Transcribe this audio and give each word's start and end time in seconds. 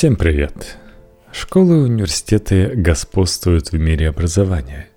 Всем 0.00 0.16
привет! 0.16 0.78
Школы 1.30 1.76
и 1.76 1.80
университеты 1.80 2.68
господствуют 2.74 3.70
в 3.70 3.74
мире 3.74 4.08
образования. 4.08 4.88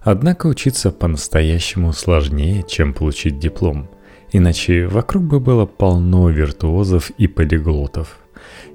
Однако 0.00 0.46
учиться 0.46 0.92
по-настоящему 0.92 1.92
сложнее, 1.92 2.62
чем 2.62 2.94
получить 2.94 3.40
диплом. 3.40 3.90
Иначе 4.30 4.86
вокруг 4.86 5.24
бы 5.24 5.40
было 5.40 5.66
полно 5.66 6.28
виртуозов 6.28 7.10
и 7.18 7.26
полиглотов. 7.26 8.18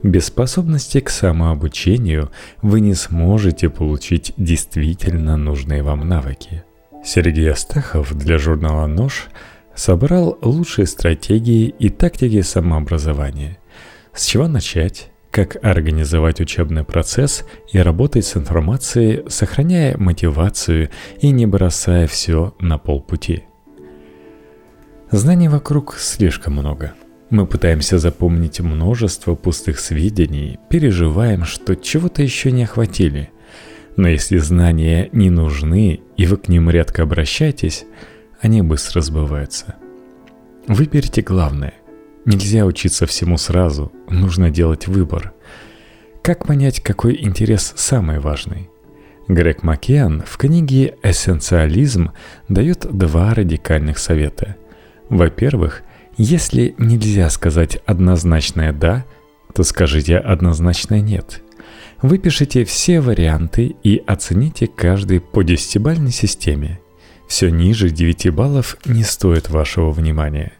Без 0.03 0.25
способности 0.25 0.99
к 0.99 1.09
самообучению 1.09 2.31
вы 2.61 2.81
не 2.81 2.93
сможете 2.93 3.69
получить 3.69 4.33
действительно 4.35 5.37
нужные 5.37 5.83
вам 5.83 6.05
навыки. 6.05 6.65
Сергей 7.01 7.49
Астахов 7.49 8.13
для 8.13 8.37
журнала 8.39 8.87
«Нож» 8.87 9.29
собрал 9.73 10.37
лучшие 10.41 10.85
стратегии 10.85 11.73
и 11.79 11.87
тактики 11.87 12.41
самообразования. 12.41 13.57
С 14.13 14.25
чего 14.25 14.49
начать? 14.49 15.10
Как 15.31 15.57
организовать 15.63 16.41
учебный 16.41 16.83
процесс 16.83 17.45
и 17.71 17.79
работать 17.79 18.25
с 18.25 18.35
информацией, 18.37 19.23
сохраняя 19.29 19.97
мотивацию 19.97 20.89
и 21.19 21.31
не 21.31 21.45
бросая 21.45 22.05
все 22.07 22.53
на 22.59 22.77
полпути. 22.77 23.45
Знаний 25.09 25.47
вокруг 25.47 25.95
слишком 25.97 26.53
много. 26.53 26.93
Мы 27.29 27.47
пытаемся 27.47 27.97
запомнить 27.97 28.59
множество 28.59 29.35
пустых 29.35 29.79
сведений, 29.79 30.59
переживаем, 30.69 31.45
что 31.45 31.75
чего-то 31.75 32.21
еще 32.21 32.51
не 32.51 32.63
охватили. 32.63 33.31
Но 33.95 34.09
если 34.09 34.37
знания 34.37 35.09
не 35.13 35.29
нужны, 35.29 36.01
и 36.17 36.25
вы 36.25 36.37
к 36.37 36.49
ним 36.49 36.69
редко 36.69 37.03
обращаетесь, 37.03 37.85
они 38.41 38.61
быстро 38.61 39.01
сбываются. 39.01 39.75
Выберите 40.67 41.21
главное. 41.21 41.73
Нельзя 42.25 42.65
учиться 42.65 43.07
всему 43.07 43.37
сразу, 43.37 43.91
нужно 44.09 44.51
делать 44.51 44.87
выбор. 44.87 45.33
Как 46.21 46.45
понять, 46.45 46.79
какой 46.81 47.19
интерес 47.19 47.73
самый 47.75 48.19
важный? 48.19 48.69
Грег 49.27 49.63
Маккиан 49.63 50.23
в 50.27 50.37
книге 50.37 50.95
«Эссенциализм» 51.01 52.11
дает 52.47 52.85
два 52.91 53.33
радикальных 53.33 53.97
совета. 53.97 54.55
Во-первых, 55.09 55.81
если 56.17 56.75
нельзя 56.77 57.29
сказать 57.31 57.81
однозначное 57.85 58.71
«да», 58.71 59.05
то 59.55 59.63
скажите 59.63 60.17
однозначное 60.17 61.01
«нет». 61.01 61.41
Выпишите 62.03 62.65
все 62.65 62.99
варианты 62.99 63.75
и 63.83 64.03
оцените 64.05 64.67
каждый 64.67 65.21
по 65.21 65.43
десятибальной 65.43 66.11
системе. 66.11 66.79
Все 67.27 67.49
ниже 67.49 67.89
9 67.89 68.31
баллов 68.33 68.77
не 68.85 69.03
стоит 69.03 69.49
вашего 69.49 69.91
внимания. 69.91 70.53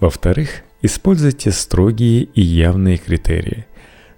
Во-вторых, 0.00 0.64
Используйте 0.80 1.50
строгие 1.50 2.22
и 2.22 2.40
явные 2.40 2.98
критерии. 2.98 3.66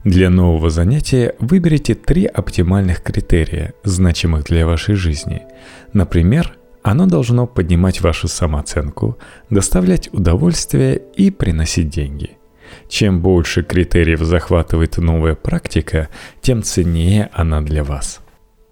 Для 0.04 0.28
нового 0.28 0.68
занятия 0.70 1.34
выберите 1.38 1.94
три 1.94 2.26
оптимальных 2.26 3.02
критерия, 3.02 3.72
значимых 3.82 4.44
для 4.44 4.66
вашей 4.66 4.94
жизни. 4.94 5.42
Например, 5.94 6.56
оно 6.82 7.06
должно 7.06 7.46
поднимать 7.46 8.00
вашу 8.00 8.28
самооценку, 8.28 9.18
доставлять 9.48 10.12
удовольствие 10.12 11.00
и 11.16 11.30
приносить 11.30 11.88
деньги. 11.88 12.32
Чем 12.88 13.20
больше 13.20 13.62
критериев 13.62 14.20
захватывает 14.20 14.98
новая 14.98 15.34
практика, 15.34 16.08
тем 16.40 16.62
ценнее 16.62 17.30
она 17.32 17.60
для 17.62 17.84
вас. 17.84 18.20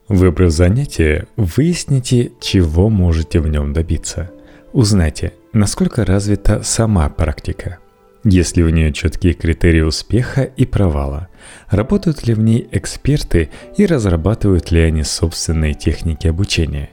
Выбрав 0.08 0.50
занятие, 0.50 1.26
выясните, 1.36 2.32
чего 2.40 2.88
можете 2.88 3.40
в 3.40 3.48
нем 3.48 3.72
добиться. 3.72 4.30
Узнайте, 4.72 5.32
насколько 5.52 6.04
развита 6.04 6.62
сама 6.62 7.08
практика. 7.08 7.78
Если 8.24 8.62
у 8.62 8.68
нее 8.68 8.92
четкие 8.92 9.32
критерии 9.32 9.80
успеха 9.80 10.42
и 10.42 10.66
провала, 10.66 11.28
работают 11.70 12.26
ли 12.26 12.34
в 12.34 12.40
ней 12.40 12.68
эксперты 12.72 13.50
и 13.76 13.86
разрабатывают 13.86 14.70
ли 14.70 14.80
они 14.80 15.04
собственные 15.04 15.74
техники 15.74 16.26
обучения. 16.26 16.90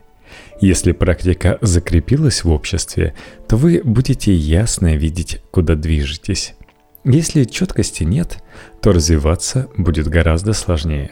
Если 0.62 0.92
практика 0.92 1.58
закрепилась 1.62 2.44
в 2.44 2.52
обществе, 2.52 3.16
то 3.48 3.58
вы 3.58 3.82
будете 3.84 4.34
ясно 4.34 4.96
видеть, 4.96 5.42
куда 5.52 5.76
движетесь. 5.76 6.56
Если 7.04 7.44
четкости 7.44 8.04
нет, 8.04 8.44
то 8.82 8.92
развиваться 8.92 9.68
будет 9.78 10.08
гораздо 10.08 10.54
сложнее. 10.54 11.12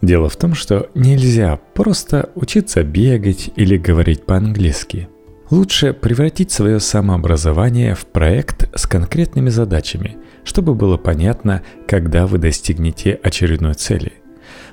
Дело 0.00 0.28
в 0.28 0.36
том, 0.36 0.54
что 0.54 0.90
нельзя 0.94 1.58
просто 1.74 2.30
учиться 2.34 2.82
бегать 2.82 3.50
или 3.56 3.76
говорить 3.76 4.24
по-английски– 4.24 5.08
Лучше 5.50 5.94
превратить 5.94 6.50
свое 6.50 6.78
самообразование 6.78 7.94
в 7.94 8.04
проект 8.04 8.68
с 8.78 8.86
конкретными 8.86 9.48
задачами, 9.48 10.18
чтобы 10.44 10.74
было 10.74 10.98
понятно, 10.98 11.62
когда 11.86 12.26
вы 12.26 12.36
достигнете 12.36 13.18
очередной 13.22 13.72
цели. 13.72 14.12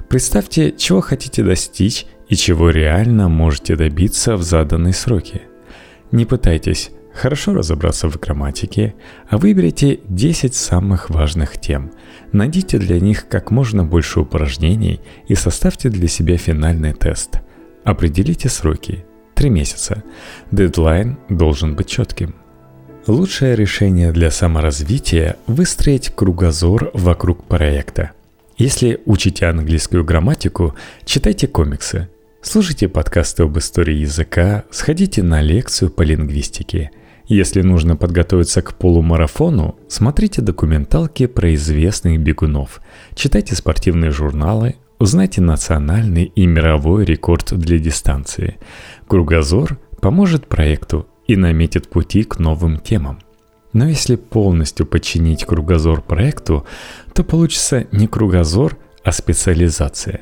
Представьте, 0.09 0.74
чего 0.78 1.00
хотите 1.00 1.44
достичь 1.44 2.06
и 2.28 2.36
чего 2.36 2.72
реально 2.72 3.30
можете 3.30 3.78
добиться 3.78 4.36
в 4.36 4.44
заданные 4.44 4.94
сроки. 4.94 5.44
Не 6.12 6.25
пытайтесь 6.25 6.92
хорошо 7.13 7.53
разобраться 7.53 8.09
в 8.09 8.19
грамматике, 8.19 8.96
а 9.30 9.38
выберите 9.38 10.02
10 10.09 10.53
самых 10.53 11.09
важных 11.09 11.59
тем. 11.59 11.92
Найдите 12.34 12.80
для 12.80 13.00
них 13.00 13.30
как 13.30 13.50
можно 13.50 13.86
больше 13.86 14.19
упражнений 14.19 15.00
и 15.30 15.36
составьте 15.36 15.88
для 15.88 16.09
себя 16.09 16.36
финальный 16.36 16.92
тест. 16.92 17.40
Определите 17.86 18.50
сроки– 18.50 19.06
Три 19.35 19.50
месяца. 19.50 20.03
Дедлайн 20.51 21.18
должен 21.29 21.75
быть 21.75 21.88
четким. 21.88 22.35
Лучшее 23.06 23.56
решение 23.56 24.12
для 24.12 24.31
саморазвития– 24.31 25.35
выстроить 25.47 26.09
кругозор 26.09 26.90
вокруг 26.94 27.44
проекта. 27.44 28.12
Если 28.57 29.01
учите 29.06 29.45
английскую 29.45 30.06
грамматику, 30.06 30.74
читайте 31.03 31.47
комиксы, 31.47 32.07
слушайте 32.41 32.88
подкасты 32.88 33.44
об 33.44 33.57
истории 33.57 33.97
языка, 33.97 34.63
сходите 34.72 35.22
на 35.22 35.41
лекцию 35.41 35.91
по 35.91 36.01
лингвистике. 36.01 36.91
Если 37.28 37.62
нужно 37.62 37.97
подготовиться 37.97 38.62
к 38.62 38.75
полумарафону, 38.75 39.78
смотрите 39.90 40.41
документалки 40.41 41.28
про 41.28 41.53
известных 41.56 42.19
бегунов, 42.22 42.81
читайте 43.16 43.56
спортивные 43.56 44.12
журналы, 44.12 44.75
Узнайте 45.05 45.39
национальный 45.39 46.23
и 46.23 46.47
мировой 46.47 47.05
рекорд 47.05 47.53
для 47.53 47.77
дистанции. 47.77 48.57
Кругозор 49.07 49.77
поможет 50.01 50.47
проекту 50.47 51.05
и 51.27 51.35
наметит 51.35 51.91
пути 51.91 52.23
к 52.23 52.39
новым 52.39 52.79
темам. 52.79 53.19
Но 53.71 53.88
если 53.88 54.15
полностью 54.15 54.88
подчинить 54.88 55.45
кругозор 55.45 56.01
проекту, 56.01 56.65
то 57.13 57.23
получится 57.23 57.85
не 57.91 58.07
кругозор, 58.07 58.79
а 59.03 59.11
специализация. 59.11 60.21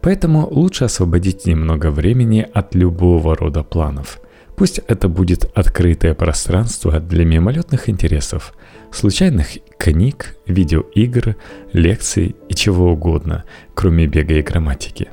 Поэтому 0.00 0.48
лучше 0.50 0.86
освободить 0.86 1.46
немного 1.46 1.92
времени 1.92 2.44
от 2.52 2.74
любого 2.74 3.36
рода 3.36 3.62
планов. 3.62 4.18
Пусть 4.56 4.78
это 4.86 5.08
будет 5.08 5.50
открытое 5.54 6.14
пространство 6.14 7.00
для 7.00 7.24
мимолетных 7.24 7.88
интересов, 7.88 8.54
случайных 8.92 9.48
книг, 9.78 10.36
видеоигр, 10.46 11.36
лекций 11.72 12.36
и 12.48 12.54
чего 12.54 12.92
угодно, 12.92 13.44
кроме 13.74 14.06
бега 14.06 14.34
и 14.34 14.42
грамматики. 14.42 15.08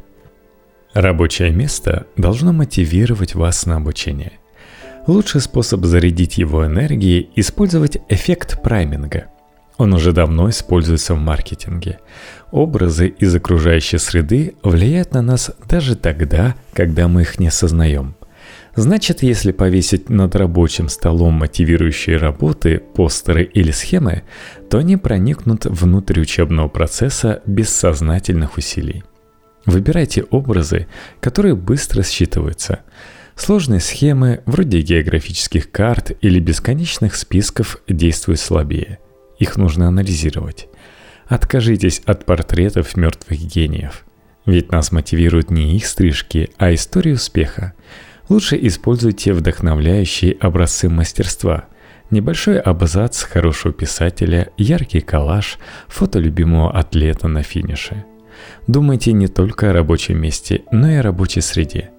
Рабочее 0.94 1.52
место 1.52 2.06
должно 2.18 2.54
мотивировать 2.54 3.34
вас 3.34 3.66
на 3.66 3.78
обучение. 3.78 4.34
Лучший 5.08 5.42
способ 5.42 5.86
зарядить 5.86 6.38
его 6.38 6.66
энергией– 6.68 7.32
использовать 7.36 7.98
эффект 8.10 8.62
прайминга. 8.62 9.26
Он 9.78 9.94
уже 9.94 10.12
давно 10.12 10.50
используется 10.50 11.16
в 11.16 11.20
маркетинге. 11.20 12.00
Образы 12.52 13.08
из 13.08 13.34
окружающей 13.34 13.98
среды 13.98 14.54
влияют 14.62 15.14
на 15.14 15.24
нас 15.24 15.50
даже 15.68 15.96
тогда, 15.96 16.56
когда 16.74 17.08
мы 17.08 17.22
их 17.22 17.40
не 17.40 17.48
осознаем– 17.48 18.16
Значит, 18.76 19.22
если 19.22 19.52
повесить 19.52 20.10
над 20.10 20.36
рабочим 20.36 20.88
столом 20.88 21.34
мотивирующие 21.34 22.18
работы, 22.18 22.80
постеры 22.80 23.44
или 23.44 23.72
схемы, 23.72 24.24
то 24.70 24.78
они 24.78 24.96
проникнут 24.96 25.66
внутрь 25.66 26.22
учебного 26.22 26.70
процесса 26.70 27.42
без 27.46 27.70
сознательных 27.70 28.58
усилий. 28.58 29.04
Выбирайте 29.66 30.24
образы, 30.24 30.88
которые 31.20 31.56
быстро 31.56 32.02
считываются. 32.02 32.80
Сложные 33.36 33.80
схемы, 33.80 34.42
вроде 34.46 34.82
географических 34.82 35.70
карт 35.72 36.12
или 36.22 36.40
бесконечных 36.40 37.16
списков, 37.16 37.78
действуют 37.88 38.40
слабее. 38.40 39.00
Их 39.38 39.58
нужно 39.58 39.88
анализировать. 39.88 40.68
Откажитесь 41.28 42.02
от 42.06 42.26
портретов 42.26 42.96
мертвых 42.96 43.40
гениев. 43.40 44.06
Ведь 44.46 44.72
нас 44.72 44.92
мотивируют 44.92 45.52
не 45.52 45.76
их 45.76 45.86
стрижки, 45.86 46.50
а 46.58 46.74
истории 46.74 47.14
успеха. 47.14 47.74
Лучше 48.32 48.58
используйте 48.62 49.34
вдохновляющие 49.34 50.38
образцы 50.40 50.88
мастерства. 50.88 51.66
Небольшой 52.12 52.62
абзац 52.62 53.24
хорошего 53.24 53.74
писателя, 53.74 54.52
яркий 54.56 55.02
коллаж, 55.02 55.58
фото 55.90 56.18
любимого 56.20 56.72
атлета 56.72 57.28
на 57.28 57.44
финише. 57.44 58.06
Думайте 58.68 59.12
не 59.12 59.28
только 59.28 59.70
о 59.72 59.74
рабочем 59.74 60.22
месте, 60.22 60.62
но 60.72 60.90
и 60.90 60.96
о 60.96 61.02
рабочей 61.02 61.42
среде. 61.42 61.90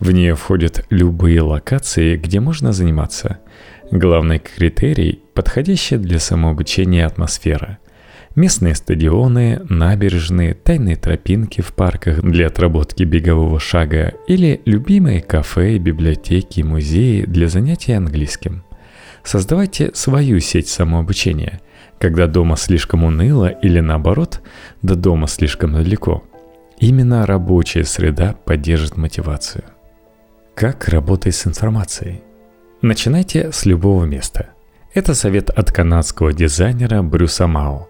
В 0.00 0.10
нее 0.10 0.34
входят 0.34 0.84
любые 0.90 1.40
локации, 1.40 2.18
где 2.18 2.40
можно 2.40 2.74
заниматься. 2.74 3.38
Главный 3.90 4.38
критерий– 4.38 5.22
подходящая 5.34 5.98
для 5.98 6.18
самообучения 6.18 7.06
атмосфера. 7.06 7.78
Местные 8.40 8.74
стадионы, 8.74 9.60
набережные, 9.68 10.54
тайные 10.54 10.96
тропинки 10.96 11.60
в 11.60 11.74
парках 11.74 12.22
для 12.22 12.46
отработки 12.46 13.02
бегового 13.02 13.60
шага 13.60 14.14
или 14.26 14.62
любимые 14.64 15.20
кафе, 15.20 15.76
библиотеки, 15.76 16.62
музеи 16.62 17.26
для 17.26 17.48
занятий 17.48 17.92
английским. 17.92 18.64
Создавайте 19.24 19.90
свою 19.92 20.40
сеть 20.40 20.68
самообучения, 20.68 21.60
когда 21.98 22.26
дома 22.26 22.56
слишком 22.56 23.04
уныло 23.04 23.48
или 23.48 23.80
наоборот, 23.80 24.40
до 24.80 24.94
дома 24.94 25.26
слишком 25.26 25.74
далеко. 25.74 26.24
Именно 26.78 27.26
рабочая 27.26 27.84
среда 27.84 28.34
поддержит 28.46 28.96
мотивацию. 28.96 29.64
Как 30.54 30.88
работать 30.88 31.34
с 31.34 31.46
информацией? 31.46 32.22
Начинайте 32.80 33.52
с 33.52 33.66
любого 33.66 34.06
места. 34.06 34.48
Это 34.94 35.14
совет 35.14 35.50
от 35.50 35.70
канадского 35.70 36.32
дизайнера 36.32 37.02
Брюса 37.02 37.46
Мао 37.46 37.86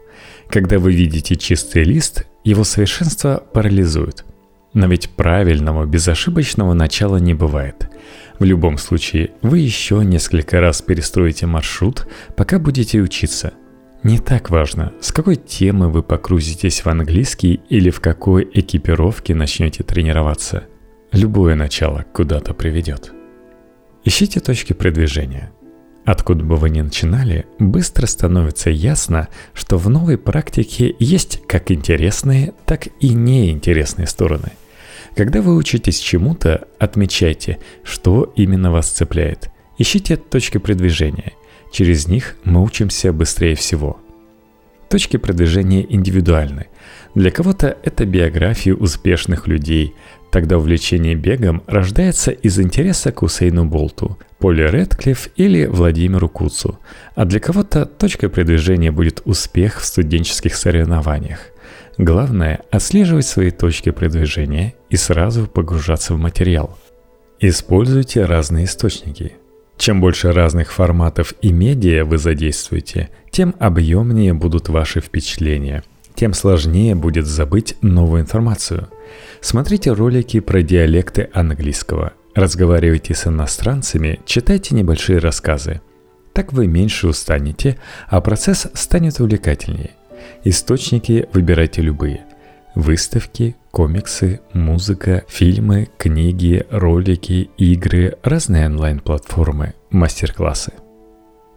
когда 0.51 0.77
вы 0.77 0.93
видите 0.93 1.35
чистый 1.35 1.83
лист, 1.83 2.25
его 2.43 2.63
совершенство 2.63 3.43
парализует. 3.53 4.25
Но 4.73 4.87
ведь 4.87 5.09
правильного, 5.09 5.85
безошибочного 5.85 6.73
начала 6.73 7.17
не 7.17 7.33
бывает. 7.33 7.89
В 8.39 8.43
любом 8.43 8.77
случае, 8.77 9.31
вы 9.41 9.59
еще 9.59 10.03
несколько 10.03 10.59
раз 10.59 10.81
перестроите 10.81 11.45
маршрут, 11.45 12.07
пока 12.35 12.59
будете 12.59 12.99
учиться. 12.99 13.53
Не 14.03 14.17
так 14.17 14.49
важно, 14.49 14.93
с 14.99 15.11
какой 15.11 15.35
темы 15.35 15.89
вы 15.89 16.03
погрузитесь 16.03 16.83
в 16.83 16.87
английский 16.87 17.61
или 17.69 17.89
в 17.89 17.99
какой 17.99 18.49
экипировке 18.51 19.35
начнете 19.35 19.83
тренироваться. 19.83 20.63
Любое 21.11 21.55
начало 21.55 22.05
куда-то 22.13 22.53
приведет. 22.53 23.11
Ищите 24.03 24.39
точки 24.39 24.73
продвижения– 24.73 25.51
Откуда 26.05 26.43
бы 26.43 26.55
вы 26.55 26.71
ни 26.71 26.81
начинали, 26.81 27.45
быстро 27.59 28.07
становится 28.07 28.69
ясно, 28.71 29.27
что 29.53 29.77
в 29.77 29.87
новой 29.89 30.17
практике 30.17 30.95
есть 30.99 31.41
как 31.47 31.69
интересные, 31.71 32.53
так 32.65 32.87
и 32.99 33.09
неинтересные 33.09 34.07
стороны. 34.07 34.51
Когда 35.15 35.41
вы 35.41 35.55
учитесь 35.55 35.99
чему-то, 35.99 36.67
отмечайте, 36.79 37.59
что 37.83 38.33
именно 38.35 38.71
вас 38.71 38.89
цепляет. 38.89 39.49
Ищите 39.77 40.15
точки 40.15 40.57
продвижения. 40.57 41.33
Через 41.71 42.07
них 42.07 42.37
мы 42.43 42.63
учимся 42.63 43.13
быстрее 43.13 43.55
всего. 43.55 43.99
Точки 44.89 45.17
продвижения 45.17 45.85
индивидуальны. 45.87 46.67
Для 47.13 47.29
кого-то 47.29 47.77
это 47.83 48.05
биографии 48.05 48.71
успешных 48.71 49.47
людей, 49.47 49.93
Тогда 50.31 50.57
увлечение 50.57 51.13
бегом 51.13 51.61
рождается 51.67 52.31
из 52.31 52.57
интереса 52.57 53.11
к 53.11 53.21
Усейну 53.21 53.65
Болту, 53.65 54.17
Поле 54.39 54.71
Редклифф 54.71 55.27
или 55.35 55.65
Владимиру 55.65 56.29
Куцу, 56.29 56.79
а 57.15 57.25
для 57.25 57.41
кого-то 57.41 57.85
точкой 57.85 58.29
продвижения 58.29 58.91
будет 58.91 59.21
успех 59.25 59.81
в 59.81 59.85
студенческих 59.85 60.55
соревнованиях. 60.55 61.39
Главное– 61.97 62.61
отслеживать 62.71 63.25
свои 63.25 63.51
точки 63.51 63.91
продвижения 63.91 64.73
и 64.89 64.95
сразу 64.95 65.47
погружаться 65.47 66.13
в 66.13 66.17
материал. 66.17 66.77
Используйте 67.41 68.23
разные 68.23 68.65
источники. 68.65 69.33
Чем 69.77 69.99
больше 69.99 70.31
разных 70.31 70.71
форматов 70.71 71.33
и 71.41 71.51
медиа 71.51 72.05
вы 72.05 72.17
задействуете, 72.17 73.09
тем 73.31 73.53
объемнее 73.59 74.33
будут 74.33 74.69
ваши 74.69 75.01
впечатления, 75.01 75.83
тем 76.21 76.33
сложнее 76.33 76.95
будет 76.95 77.25
забыть 77.25 77.75
новую 77.81 78.21
информацию– 78.21 78.87
Смотрите 79.41 79.91
ролики 79.91 80.39
про 80.39 80.61
диалекты 80.61 81.29
английского. 81.33 82.13
Разговаривайте 82.35 83.15
с 83.15 83.25
иностранцами, 83.27 84.19
читайте 84.25 84.75
небольшие 84.75 85.17
рассказы. 85.17 85.81
Так 86.33 86.53
вы 86.53 86.67
меньше 86.67 87.07
устанете, 87.07 87.77
а 88.07 88.21
процесс 88.21 88.67
станет 88.73 89.19
увлекательнее. 89.19 89.91
Источники 90.43 91.27
выбирайте 91.33 91.81
любые. 91.81 92.23
Выставки, 92.75 93.55
комиксы, 93.71 94.39
музыка, 94.53 95.25
фильмы, 95.27 95.89
книги, 95.97 96.65
ролики, 96.69 97.49
игры, 97.57 98.17
разные 98.21 98.67
онлайн-платформы, 98.67 99.73
мастер-классы. 99.89 100.73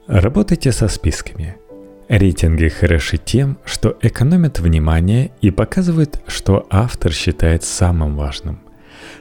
Работайте 0.08 0.72
со 0.72 0.88
списками– 0.88 1.56
Рейтинги 2.08 2.68
хороши 2.68 3.16
тем, 3.16 3.56
что 3.64 3.96
экономят 4.02 4.60
внимание 4.60 5.30
и 5.40 5.50
показывают, 5.50 6.20
что 6.26 6.66
автор 6.68 7.12
считает 7.12 7.64
самым 7.64 8.16
важным. 8.16 8.60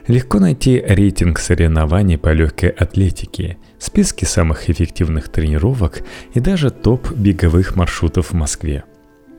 Легко 0.06 0.38
найти 0.38 0.82
рейтинг 0.86 1.38
соревнований 1.38 2.18
по 2.18 2.32
легкой 2.32 2.68
атлетике, 2.68 3.56
списки 3.78 4.26
самых 4.26 4.68
эффективных 4.68 5.30
тренировок 5.30 6.02
и 6.34 6.40
даже 6.40 6.70
топ 6.70 7.10
беговых 7.12 7.74
маршрутов 7.74 8.30
в 8.30 8.34
Москве. 8.34 8.84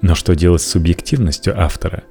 Но 0.01 0.15
что 0.15 0.36
делать 0.36 0.62
с 0.62 0.68
субъективностью 0.68 1.59
автора? 1.59 2.03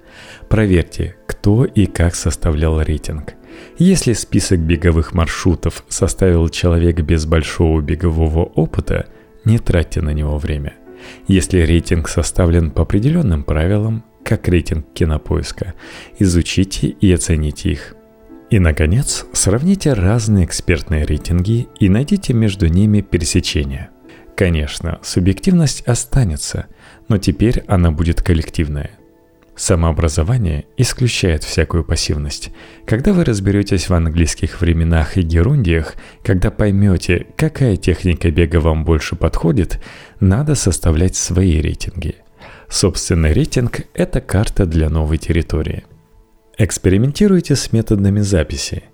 Проверьте, 0.49 1.17
кто 1.27 1.65
и 1.65 1.87
как 1.87 2.15
составлял 2.15 2.81
рейтинг. 2.81 3.35
Если 3.79 4.13
список 4.13 4.61
беговых 4.61 5.15
маршрутов 5.15 5.85
составил 5.89 6.49
человек 6.49 7.01
без 7.01 7.27
большого 7.27 7.81
бегового 7.81 8.45
опыта, 8.45 9.07
не 9.45 9.59
тратьте 9.59 10.01
на 10.01 10.11
него 10.11 10.39
время– 10.39 10.75
если 11.27 11.61
рейтинг 11.61 12.09
составлен 12.09 12.71
по 12.71 12.83
определенным 12.83 13.45
правилам, 13.45 14.05
как 14.25 14.49
рейтинг 14.49 14.87
кинопоиска, 14.95 15.75
изучите 16.19 16.89
и 16.89 17.13
оцените 17.13 17.71
их. 17.71 17.95
И, 18.51 18.59
наконец, 18.59 19.27
сравните 19.33 19.93
разные 19.93 20.45
экспертные 20.45 21.05
рейтинги 21.05 21.69
и 21.81 21.89
найдите 21.89 22.33
между 22.33 22.67
ними 22.67 23.01
пересечения. 23.01 23.91
Конечно, 24.37 24.99
субъективность 25.03 25.83
останется, 25.83 26.67
но 27.09 27.19
теперь 27.19 27.65
она 27.69 27.91
будет 27.91 28.23
коллективная– 28.23 28.91
Самообразование 29.57 30.67
исключает 30.77 31.45
всякую 31.45 31.85
пассивность. 31.85 32.51
Когда 32.87 33.13
вы 33.13 33.25
разберетесь 33.25 33.89
в 33.89 33.95
английских 33.95 34.61
временах 34.61 35.17
и 35.17 35.23
герундиях, 35.23 35.95
когда 36.25 36.51
поймете, 36.51 37.29
какая 37.37 37.77
техника 37.77 38.31
бега 38.33 38.57
вам 38.57 38.85
больше 38.85 39.15
подходит, 39.15 39.81
надо 40.19 40.57
составлять 40.57 41.15
свои 41.15 41.61
рейтинги. 41.61 42.17
Собственный 42.69 43.33
рейтинг– 43.33 43.83
это 43.95 44.21
карта 44.21 44.67
для 44.67 44.91
новой 44.91 45.19
территории. 45.19 45.85
Экспериментируйте 46.59 47.55
с 47.55 47.73
методами 47.73 48.21
записи. 48.21 48.85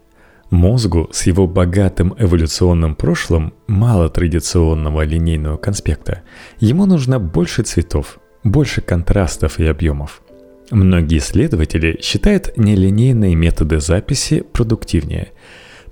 Мозгу 0.50 1.08
с 1.12 1.26
его 1.26 1.46
богатым 1.46 2.14
эволюционным 2.18 2.96
прошлым 2.96 3.54
мало 3.66 4.10
традиционного 4.10 5.04
линейного 5.04 5.56
конспекта. 5.56 6.22
Ему 6.58 6.84
нужно 6.84 7.18
больше 7.18 7.62
цветов, 7.62 8.18
больше 8.44 8.82
контрастов 8.82 9.58
и 9.58 9.64
объемов– 9.64 10.20
Многие 10.70 11.18
исследователи 11.18 11.98
считают 12.00 12.56
нелинейные 12.56 13.34
методы 13.34 13.80
записи 13.80 14.42
продуктивнее. 14.52 15.32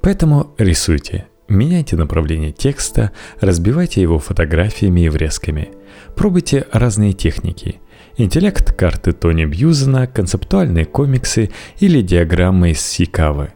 Поэтому 0.01 0.55
рисуйте, 0.57 1.27
меняйте 1.49 1.97
направление 1.97 2.53
текста, 2.53 3.11
разбивайте 3.41 4.01
его 4.01 4.21
фотографиями 4.21 5.03
и 5.03 5.09
врезками. 5.09 5.71
Пробуйте 6.15 6.67
разные 6.73 7.13
техники. 7.13 7.81
Интеллект 8.17 8.73
карты 8.73 9.13
Тони 9.13 9.45
Бьюзена, 9.47 10.07
концептуальные 10.07 10.85
комиксы 10.85 11.51
или 11.81 12.01
диаграммы 12.01 12.71
из 12.71 12.81
Сикавы. 12.81 13.53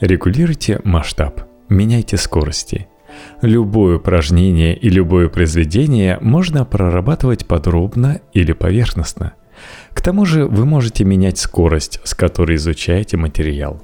Регулируйте 0.00 0.80
масштаб, 0.84 1.42
меняйте 1.68 2.16
скорости– 2.16 2.88
Любое 3.40 3.96
упражнение 3.96 4.76
и 4.76 4.90
любое 4.90 5.30
произведение 5.30 6.18
можно 6.20 6.66
прорабатывать 6.66 7.46
подробно 7.46 8.20
или 8.34 8.52
поверхностно– 8.52 9.32
к 9.92 10.00
тому 10.00 10.24
же 10.24 10.46
вы 10.46 10.64
можете 10.66 11.04
менять 11.04 11.38
скорость, 11.38 12.00
с 12.04 12.14
которой 12.14 12.56
изучаете 12.56 13.16
материал. 13.16 13.82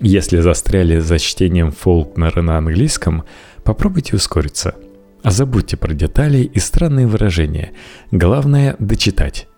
Если 0.00 0.40
застряли 0.40 0.98
за 0.98 1.18
чтением 1.18 1.70
Фолкнера 1.70 2.42
на 2.42 2.58
английском, 2.58 3.24
попробуйте 3.62 4.16
ускориться. 4.16 4.74
А 5.22 5.30
забудьте 5.30 5.76
про 5.76 5.94
детали 5.94 6.38
и 6.38 6.58
странные 6.58 7.06
выражения. 7.06 7.72
Главное– 8.10 8.76
дочитать. 8.78 9.48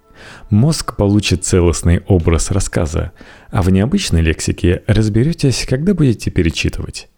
Мозг 0.48 0.96
получит 0.96 1.44
целостный 1.44 2.02
образ 2.06 2.50
рассказа, 2.50 3.12
а 3.50 3.62
в 3.62 3.70
необычной 3.70 4.20
лексике 4.20 4.82
разберетесь, 4.86 5.66
когда 5.68 5.94
будете 5.94 6.30
перечитывать. 6.30 7.08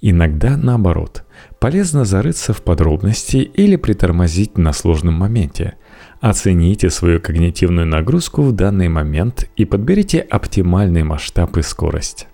Иногда 0.00 0.56
наоборот. 0.56 1.24
Полезно 1.58 2.06
зарыться 2.06 2.54
в 2.54 2.62
подробности 2.62 3.36
или 3.36 3.76
притормозить 3.76 4.56
на 4.56 4.72
сложном 4.72 5.14
моменте– 5.14 5.74
Оцените 6.20 6.90
свою 6.90 7.18
когнитивную 7.18 7.86
нагрузку 7.86 8.42
в 8.42 8.52
данный 8.52 8.88
момент 8.88 9.48
и 9.56 9.64
подберите 9.64 10.20
оптимальный 10.20 11.02
масштаб 11.02 11.56
и 11.56 11.62
скорость. 11.62 12.26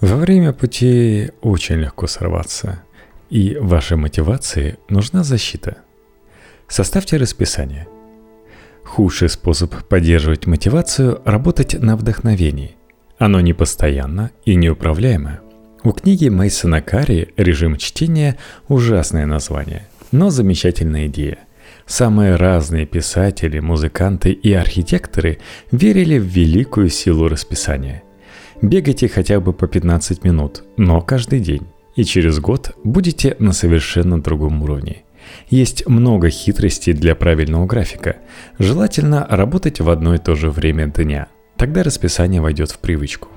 Во 0.00 0.16
время 0.16 0.52
пути 0.52 1.30
очень 1.42 1.76
легко 1.76 2.08
сорваться, 2.08 2.82
и 3.30 3.56
вашей 3.60 3.96
мотивации 3.96 4.78
нужна 4.88 5.22
защита. 5.22 5.76
Составьте 6.66 7.18
расписание. 7.18 7.86
Худший 8.82 9.28
способ 9.28 9.72
поддерживать 9.84 10.46
мотивацию– 10.46 11.22
работать 11.24 11.80
на 11.80 11.96
вдохновении. 11.96 12.74
Оно 13.16 13.40
непостоянно 13.40 14.32
и 14.44 14.56
неуправляемо. 14.56 15.38
У 15.84 15.92
книги 15.92 16.28
Мейсона 16.28 16.82
Карри 16.82 17.32
«Режим 17.36 17.76
чтения» 17.76 18.38
ужасное 18.66 19.26
название, 19.26 19.86
но 20.10 20.30
замечательная 20.30 21.06
идея– 21.06 21.38
Самые 21.86 22.36
разные 22.36 22.86
писатели, 22.86 23.58
музыканты 23.58 24.32
и 24.32 24.52
архитекторы 24.52 25.38
верили 25.70 26.18
в 26.18 26.24
великую 26.24 26.88
силу 26.88 27.28
расписания. 27.28 28.02
Бегайте 28.60 29.08
хотя 29.08 29.40
бы 29.40 29.52
по 29.52 29.66
15 29.66 30.24
минут, 30.24 30.62
но 30.76 31.00
каждый 31.00 31.40
день. 31.40 31.66
И 31.96 32.04
через 32.04 32.38
год 32.38 32.74
будете 32.84 33.36
на 33.38 33.52
совершенно 33.52 34.22
другом 34.22 34.62
уровне. 34.62 35.02
Есть 35.50 35.86
много 35.86 36.30
хитростей 36.30 36.94
для 36.94 37.14
правильного 37.14 37.66
графика. 37.66 38.16
Желательно 38.58 39.26
работать 39.28 39.80
в 39.80 39.90
одно 39.90 40.14
и 40.14 40.18
то 40.18 40.34
же 40.34 40.50
время 40.50 40.86
дня. 40.86 41.28
Тогда 41.56 41.82
расписание 41.82 42.40
войдет 42.40 42.70
в 42.70 42.78
привычку. 42.78 43.28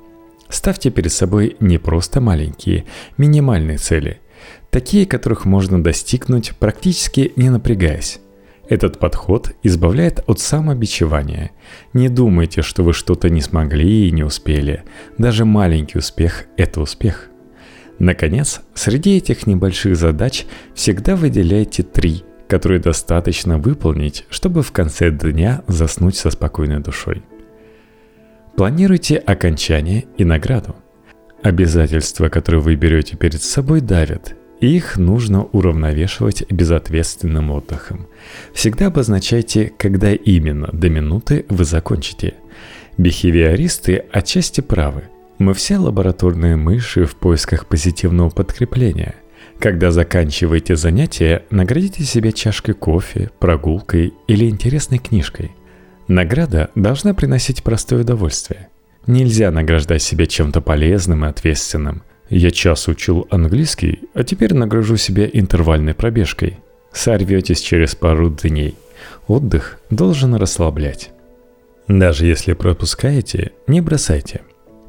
Ставьте 0.49 0.89
перед 0.89 1.11
собой 1.11 1.57
не 1.59 1.77
просто 1.77 2.21
маленькие, 2.21 2.85
минимальные 3.17 3.77
цели. 3.77 4.19
Такие, 4.69 5.05
которых 5.05 5.45
можно 5.45 5.83
достигнуть, 5.83 6.53
практически 6.59 7.33
не 7.35 7.49
напрягаясь. 7.49 8.19
Этот 8.67 8.97
подход 8.97 9.51
избавляет 9.61 10.23
от 10.27 10.39
самобичевания. 10.39 11.51
Не 11.93 12.09
думайте, 12.09 12.61
что 12.61 12.83
вы 12.83 12.93
что-то 12.93 13.29
не 13.29 13.41
смогли 13.41 14.07
и 14.07 14.11
не 14.11 14.23
успели. 14.23 14.83
Даже 15.17 15.45
маленький 15.45 15.99
успех– 15.99 16.45
это 16.57 16.81
успех. 16.81 17.29
Наконец, 17.99 18.61
среди 18.73 19.17
этих 19.17 19.45
небольших 19.47 19.95
задач 19.95 20.45
всегда 20.73 21.15
выделяйте 21.15 21.83
три, 21.83 22.23
которые 22.47 22.79
достаточно 22.79 23.57
выполнить, 23.57 24.25
чтобы 24.29 24.63
в 24.63 24.71
конце 24.71 25.11
дня 25.11 25.61
заснуть 25.67 26.17
со 26.17 26.31
спокойной 26.31 26.79
душой. 26.79 27.23
Планируйте 28.57 29.17
окончание 29.17 30.05
и 30.17 30.25
награду. 30.25 30.75
Обязательства, 31.43 32.29
которые 32.29 32.61
вы 32.61 32.75
берете 32.75 33.15
перед 33.15 33.41
собой, 33.41 33.81
давят, 33.81 34.35
их 34.65 34.97
нужно 34.97 35.43
уравновешивать 35.43 36.49
безответственным 36.51 37.51
отдыхом. 37.51 38.07
Всегда 38.53 38.87
обозначайте, 38.87 39.71
когда 39.77 40.13
именно 40.13 40.69
до 40.71 40.89
минуты 40.89 41.45
вы 41.49 41.65
закончите. 41.65 42.35
Бихевиористы 42.97 44.05
отчасти 44.11 44.61
правы. 44.61 45.03
Мы 45.37 45.53
все 45.53 45.77
лабораторные 45.77 46.55
мыши 46.55 47.05
в 47.05 47.15
поисках 47.15 47.65
позитивного 47.67 48.29
подкрепления. 48.29 49.15
Когда 49.59 49.91
заканчиваете 49.91 50.75
занятие, 50.75 51.43
наградите 51.49 52.03
себя 52.03 52.31
чашкой 52.31 52.73
кофе, 52.73 53.31
прогулкой 53.39 54.13
или 54.27 54.49
интересной 54.49 54.97
книжкой. 54.97 55.51
Награда 56.07 56.69
должна 56.75 57.13
приносить 57.13 57.63
простое 57.63 58.01
удовольствие. 58.01 58.69
Нельзя 59.07 59.51
награждать 59.51 60.01
себя 60.01 60.25
чем-то 60.25 60.61
полезным 60.61 61.25
и 61.25 61.27
ответственным– 61.27 62.03
я 62.29 62.51
час 62.51 62.87
учил 62.87 63.27
английский, 63.29 64.01
а 64.13 64.23
теперь 64.23 64.53
нагружу 64.53 64.97
себя 64.97 65.29
интервальной 65.31 65.93
пробежкой. 65.93 66.57
Сорветесь 66.91 67.61
через 67.61 67.93
пару 67.93 68.29
дней. 68.29 68.75
Отдых 69.27 69.79
должен 69.89 70.35
расслаблять. 70.35 71.11
Даже 71.87 72.25
если 72.25 72.53
пропускаете, 72.53 73.51
не 73.67 73.81
бросайте. 73.81 74.41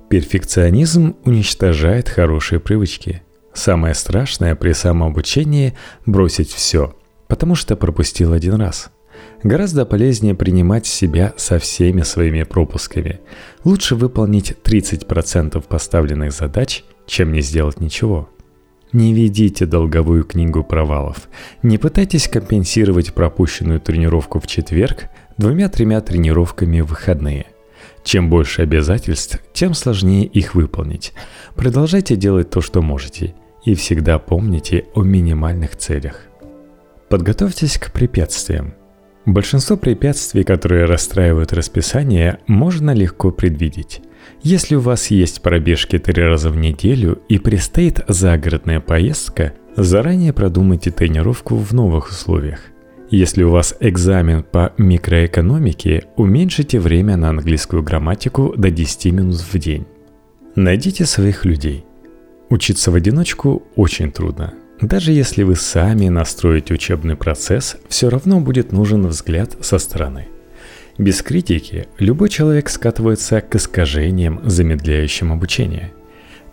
Перфекционизм 0.09 1.17
уничтожает 1.25 2.09
хорошие 2.09 2.61
привычки. 2.61 3.23
Самое 3.53 3.95
страшное 3.95 4.55
при 4.55 4.73
самообучении– 4.73 5.75
бросить 6.07 6.51
все, 6.51 6.95
потому 7.27 7.55
что 7.55 7.77
пропустил 7.77 8.33
один 8.33 8.55
раз. 8.55 8.91
Гораздо 9.43 9.85
полезнее 9.85 10.35
принимать 10.35 10.87
себя 10.87 11.35
со 11.37 11.59
всеми 11.59 12.03
своими 12.03 12.45
пропусками. 12.45 13.21
Лучше 13.65 13.95
выполнить 13.95 14.55
30% 14.65 15.61
поставленных 15.67 16.33
задач– 16.33 16.85
чем 17.07 17.33
не 17.33 17.41
сделать 17.41 17.81
ничего. 17.81 18.29
Не 18.93 19.13
ведите 19.13 19.67
долговую 19.67 20.25
книгу 20.25 20.63
провалов. 20.65 21.29
Не 21.63 21.79
пытайтесь 21.79 22.29
компенсировать 22.29 23.15
пропущенную 23.15 23.81
тренировку 23.81 24.41
в 24.41 24.47
четверг 24.47 25.09
двумя-тремя 25.39 26.01
тренировками 26.01 26.81
в 26.81 26.87
выходные. 26.87 27.47
Чем 28.05 28.31
больше 28.31 28.63
обязательств, 28.63 29.43
тем 29.53 29.75
сложнее 29.75 30.25
их 30.25 30.55
выполнить. 30.55 31.13
Продолжайте 31.57 32.17
делать 32.17 32.51
то, 32.51 32.61
что 32.61 32.81
можете, 32.81 33.35
и 33.65 33.75
всегда 33.75 34.19
помните 34.19 34.85
о 34.95 35.03
минимальных 35.03 35.77
целях. 35.77 36.21
Подготовьтесь 37.09 37.79
к 37.79 37.93
препятствиям. 37.93 38.75
Большинство 39.27 39.77
препятствий, 39.77 40.45
которые 40.45 40.85
расстраивают 40.85 41.53
расписание, 41.53 42.39
можно 42.47 42.93
легко 42.95 43.33
предвидеть. 43.33 44.01
Если 44.43 44.75
у 44.75 44.81
вас 44.81 45.11
есть 45.11 45.43
пробежки 45.43 45.99
три 45.99 46.23
раза 46.23 46.51
в 46.51 46.57
неделю 46.57 47.21
и 47.29 47.39
предстоит 47.39 48.01
загородная 48.09 48.81
поездка, 48.81 49.55
заранее 49.77 50.33
продумайте 50.33 50.91
тренировку 50.91 51.57
в 51.57 51.73
новых 51.73 52.11
условиях. 52.11 52.61
Если 53.11 53.45
у 53.45 53.51
вас 53.51 53.75
экзамен 53.81 54.43
по 54.43 54.73
микроэкономике, 54.79 56.05
уменьшите 56.17 56.81
время 56.81 57.17
на 57.17 57.31
английскую 57.31 57.83
грамматику 57.83 58.55
до 58.57 58.71
10 58.71 59.13
минут 59.13 59.37
в 59.37 59.59
день. 59.59 59.87
Найдите 60.57 61.07
своих 61.07 61.45
людей. 61.45 61.85
Учиться 62.49 62.91
в 62.91 62.95
одиночку 62.95 63.63
очень 63.77 64.11
трудно. 64.11 64.55
Даже 64.81 65.13
если 65.13 65.43
вы 65.43 65.57
сами 65.57 66.09
настроите 66.09 66.75
учебный 66.75 67.17
процесс, 67.17 67.77
все 67.89 68.09
равно 68.09 68.41
будет 68.41 68.73
нужен 68.73 69.07
взгляд 69.07 69.57
со 69.61 69.79
стороны– 69.79 70.29
без 70.99 71.23
критики 71.23 71.87
любой 71.99 72.29
человек 72.29 72.71
скатывается 72.71 73.41
к 73.41 73.55
искажениям, 73.55 74.41
замедляющим 74.45 75.33
обучение. 75.33 75.93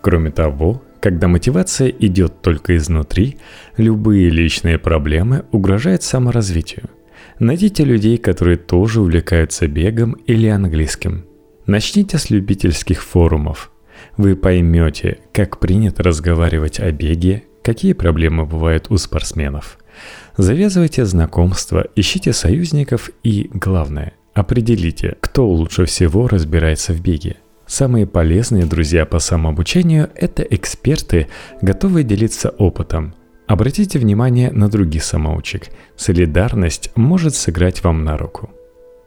Кроме 0.02 0.30
того, 0.30 0.82
когда 1.00 1.28
мотивация 1.28 1.88
идет 1.88 2.42
только 2.42 2.76
изнутри, 2.76 3.38
любые 3.76 4.28
личные 4.28 4.78
проблемы 4.78 5.44
угрожают 5.50 6.02
саморазвитию. 6.02 6.90
Найдите 7.38 7.84
людей, 7.84 8.18
которые 8.18 8.56
тоже 8.56 9.00
увлекаются 9.00 9.66
бегом 9.66 10.12
или 10.12 10.46
английским. 10.46 11.24
Начните 11.66 12.18
с 12.18 12.30
любительских 12.30 13.02
форумов. 13.02 13.72
Вы 14.16 14.36
поймете, 14.36 15.18
как 15.32 15.58
принято 15.58 16.02
разговаривать 16.02 16.80
о 16.80 16.90
беге, 16.92 17.44
какие 17.62 17.94
проблемы 17.94 18.44
бывают 18.44 18.90
у 18.90 18.98
спортсменов. 18.98 19.78
Завязывайте 20.36 21.06
знакомства, 21.06 21.86
ищите 21.96 22.32
союзников 22.32 23.10
и, 23.22 23.48
главное– 23.52 24.12
Определите, 24.34 25.16
кто 25.20 25.48
лучше 25.48 25.84
всего 25.84 26.26
разбирается 26.26 26.92
в 26.92 27.00
беге. 27.00 27.36
Самые 27.66 28.06
полезные 28.06 28.66
друзья 28.66 29.06
по 29.06 29.20
самообучению– 29.20 30.10
это 30.14 30.42
эксперты, 30.42 31.28
готовые 31.62 32.04
делиться 32.04 32.50
опытом. 32.50 33.14
Обратите 33.46 33.98
внимание 33.98 34.50
на 34.50 34.68
других 34.68 35.04
самоучек. 35.04 35.68
Солидарность 35.96 36.90
может 36.96 37.34
сыграть 37.34 37.84
вам 37.84 38.04
на 38.04 38.18
руку. 38.18 38.50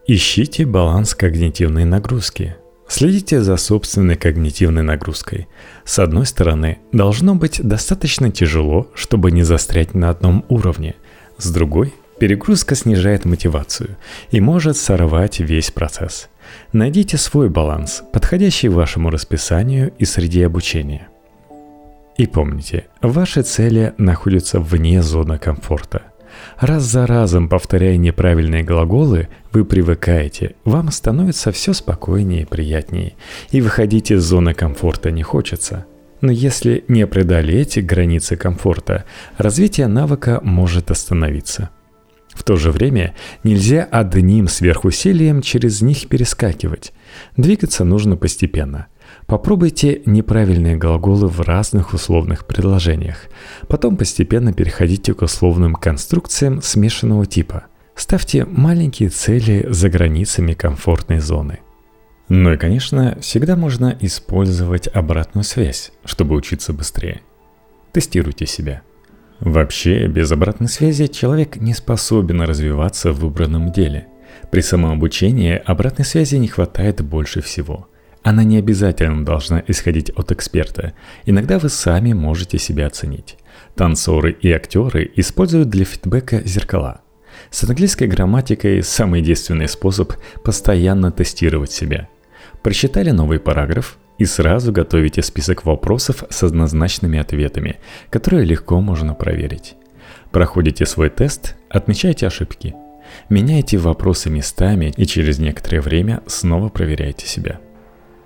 Ищите 0.08 0.66
баланс 0.66 1.14
когнитивной 1.14 1.84
нагрузки. 1.84 2.56
Следите 2.88 3.42
за 3.42 3.58
собственной 3.58 4.16
когнитивной 4.16 4.84
нагрузкой. 4.84 5.48
С 5.84 6.00
одной 6.00 6.26
стороны, 6.26 6.80
должно 6.94 7.36
быть 7.36 7.62
достаточно 7.62 8.32
тяжело, 8.32 8.88
чтобы 8.94 9.32
не 9.32 9.44
застрять 9.44 9.94
на 9.94 10.10
одном 10.10 10.46
уровне. 10.48 10.96
С 11.38 11.52
другой, 11.52 11.94
Перегрузка 12.20 12.74
снижает 12.74 13.26
мотивацию 13.26 13.96
и 14.32 14.42
может 14.42 14.76
сорвать 14.76 15.40
весь 15.40 15.70
процесс. 15.70 16.30
Найдите 16.74 17.18
свой 17.18 17.50
баланс, 17.50 18.04
подходящий 18.12 18.70
вашему 18.70 19.12
расписанию 19.12 19.94
и 20.00 20.06
среде 20.06 20.46
обучения. 20.48 21.10
И 22.18 22.26
помните, 22.26 22.88
ваши 23.02 23.44
цели 23.44 23.94
находятся 24.00 24.60
вне 24.60 25.04
зоны 25.04 25.38
комфорта. 25.38 26.04
Раз 26.60 26.84
за 26.84 27.06
разом 27.06 27.50
повторяя 27.50 27.98
неправильные 27.98 28.64
глаголы, 28.64 29.28
вы 29.52 29.64
привыкаете, 29.64 30.56
вам 30.66 30.92
становится 30.92 31.52
все 31.52 31.74
спокойнее 31.74 32.42
и 32.42 32.46
приятнее, 32.46 33.14
и 33.52 33.62
выходить 33.62 34.12
из 34.12 34.24
зоны 34.24 34.56
комфорта 34.56 35.12
не 35.12 35.22
хочется. 35.22 35.86
Но 36.22 36.32
если 36.32 36.84
не 36.88 37.06
преодолеть 37.06 37.84
границы 37.86 38.36
комфорта, 38.36 39.06
развитие 39.38 39.86
навыка 39.86 40.40
может 40.44 40.90
остановиться– 40.90 41.70
в 42.38 42.44
то 42.44 42.56
же 42.56 42.72
время 42.72 43.16
нельзя 43.44 43.84
одним 43.84 44.48
сверхусилием 44.48 45.42
через 45.42 45.82
них 45.82 46.08
перескакивать. 46.08 46.94
Двигаться 47.36 47.84
нужно 47.84 48.16
постепенно. 48.16 48.88
Попробуйте 49.26 50.04
неправильные 50.06 50.76
глаголы 50.76 51.28
в 51.28 51.42
разных 51.42 51.94
условных 51.94 52.46
предложениях. 52.46 53.26
Потом 53.68 53.98
постепенно 53.98 54.54
переходите 54.54 55.14
к 55.14 55.24
условным 55.24 55.74
конструкциям 55.74 56.62
смешанного 56.62 57.26
типа. 57.26 57.66
Ставьте 57.96 58.46
маленькие 58.46 59.10
цели 59.10 59.66
за 59.70 59.90
границами 59.90 60.54
комфортной 60.54 61.20
зоны. 61.20 61.60
Ну 62.30 62.54
и, 62.54 62.58
конечно, 62.58 63.18
всегда 63.20 63.56
можно 63.56 63.98
использовать 64.00 64.88
обратную 64.88 65.44
связь, 65.44 65.92
чтобы 66.06 66.36
учиться 66.36 66.72
быстрее. 66.72 67.22
Тестируйте 67.94 68.46
себя. 68.46 68.84
Вообще, 69.40 70.08
без 70.08 70.32
обратной 70.32 70.68
связи 70.68 71.08
человек 71.08 71.58
не 71.58 71.74
способен 71.74 72.42
развиваться 72.42 73.12
в 73.12 73.20
выбранном 73.20 73.72
деле. 73.72 74.08
При 74.52 74.62
самообучении 74.62 75.62
обратной 75.64 76.06
связи 76.06 76.36
не 76.36 76.48
хватает 76.48 77.02
больше 77.02 77.42
всего. 77.42 77.88
Она 78.24 78.44
не 78.44 78.58
обязательно 78.58 79.24
должна 79.24 79.64
исходить 79.68 80.10
от 80.10 80.32
эксперта. 80.32 80.94
Иногда 81.26 81.60
вы 81.60 81.70
сами 81.70 82.14
можете 82.14 82.58
себя 82.58 82.88
оценить. 82.88 83.38
Танцоры 83.76 84.32
и 84.32 84.52
актеры 84.52 85.10
используют 85.16 85.70
для 85.70 85.86
фидбэка 85.86 86.42
зеркала. 86.44 87.02
С 87.52 87.64
английской 87.64 88.08
грамматикой 88.08 88.84
самый 88.84 89.22
действенный 89.22 89.68
способ– 89.68 90.14
постоянно 90.44 91.12
тестировать 91.12 91.72
себя. 91.72 92.10
Прочитали 92.64 93.12
новый 93.12 93.40
параграф 93.40 93.98
и 94.18 94.26
сразу 94.26 94.72
готовите 94.72 95.22
список 95.22 95.66
вопросов 95.66 96.24
с 96.30 96.44
однозначными 96.44 97.20
ответами, 97.20 97.78
которые 98.10 98.46
легко 98.46 98.82
можно 98.82 99.14
проверить. 99.14 99.76
Проходите 100.32 100.86
свой 100.86 101.10
тест, 101.10 101.56
отмечайте 101.70 102.28
ошибки. 102.28 102.76
Меняйте 103.30 103.78
вопросы 103.78 104.30
местами 104.30 104.94
и 104.98 105.06
через 105.06 105.40
некоторое 105.40 105.82
время 105.82 106.22
снова 106.28 106.70
проверяйте 106.70 107.26
себя. 107.26 107.60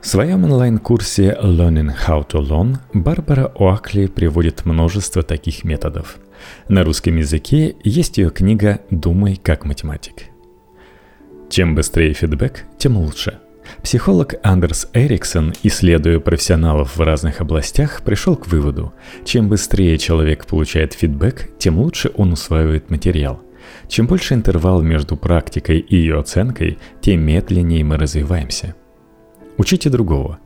В 0.01 0.07
своем 0.07 0.45
онлайн-курсе 0.45 1.37
Learning 1.41 1.91
How 2.07 2.27
to 2.27 2.41
Learn 2.41 2.77
Барбара 2.91 3.51
Оакли 3.55 4.07
приводит 4.07 4.65
множество 4.65 5.21
таких 5.21 5.63
методов. 5.63 6.17
На 6.67 6.83
русском 6.83 7.17
языке 7.17 7.75
есть 7.83 8.17
ее 8.17 8.31
книга 8.31 8.79
«Думай 8.89 9.35
как 9.35 9.65
математик». 9.65 10.23
Чем 11.51 11.75
быстрее 11.75 12.13
фидбэк, 12.13 12.65
тем 12.79 12.97
лучше– 12.97 13.39
Психолог 13.83 14.35
Андерс 14.43 14.87
Эриксон, 14.93 15.53
исследуя 15.63 16.19
профессионалов 16.19 16.97
в 16.97 17.01
разных 17.01 17.41
областях, 17.41 18.01
пришел 18.03 18.35
к 18.35 18.47
выводу, 18.47 18.93
чем 19.25 19.49
быстрее 19.49 19.97
человек 19.97 20.45
получает 20.45 20.93
фидбэк, 20.93 21.57
тем 21.57 21.79
лучше 21.79 22.11
он 22.15 22.33
усваивает 22.33 22.89
материал. 22.89 23.41
Чем 23.87 24.07
больше 24.07 24.33
интервал 24.33 24.81
между 24.81 25.17
практикой 25.17 25.79
и 25.79 25.95
ее 25.95 26.19
оценкой, 26.19 26.77
тем 27.01 27.21
медленнее 27.21 27.83
мы 27.83 27.97
развиваемся. 27.97 28.75
Учите 29.57 29.89
другого. 29.89 30.39